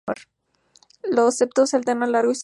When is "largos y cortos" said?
2.11-2.39